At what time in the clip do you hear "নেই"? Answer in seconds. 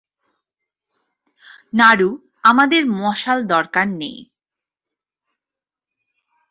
4.01-4.17